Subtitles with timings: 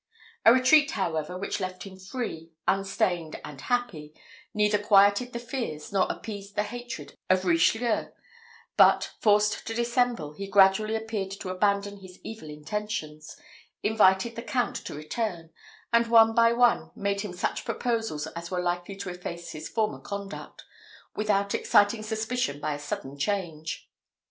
[0.47, 4.15] A retreat, however, which left him free, unstained, and happy,
[4.51, 8.07] neither quieted the fears, nor appeased the hatred of Richelieu;
[8.77, 13.37] but, forced to dissemble, he gradually appeared to abandon his evil intentions,
[13.83, 15.51] invited the Count to return,
[15.93, 19.99] and one by one made him such proposals as were likely to efface his former
[19.99, 20.63] conduct,
[21.15, 23.87] without exciting suspicion by a sudden change.